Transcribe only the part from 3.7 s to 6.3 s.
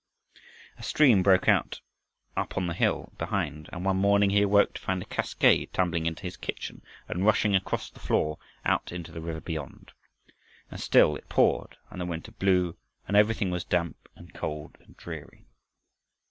and one morning he awoke to find a cascade tumbling into